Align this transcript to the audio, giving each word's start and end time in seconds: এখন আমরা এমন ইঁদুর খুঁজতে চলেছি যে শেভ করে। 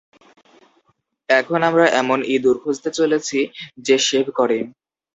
এখন 1.29 1.59
আমরা 1.63 1.85
এমন 2.01 2.19
ইঁদুর 2.27 2.57
খুঁজতে 2.63 2.89
চলেছি 2.91 3.39
যে 3.77 3.95
শেভ 3.99 4.25
করে। 4.35 4.57